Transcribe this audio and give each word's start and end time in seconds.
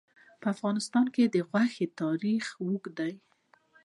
په 0.41 0.47
افغانستان 0.53 1.05
کې 1.15 1.23
د 1.27 1.35
غوښې 1.49 1.85
تاریخ 2.01 2.45
اوږد 2.63 2.85
دی. 2.99 3.13